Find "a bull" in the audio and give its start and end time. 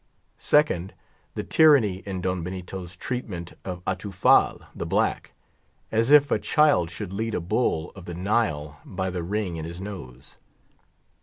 7.35-7.91